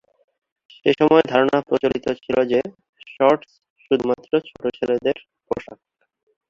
[0.75, 2.59] সেসময় ধারণা প্রচলিত ছিলো যে,
[3.07, 3.51] শর্টস
[3.85, 5.79] শুধুমাত্র ছোট ছেলেদের পোশাক।